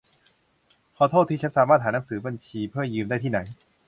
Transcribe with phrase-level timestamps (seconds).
[0.97, 3.39] ขอโทษที ฉันสามารถหาหนังสือบัญชีเพื่อยืมได้ที่ไหน?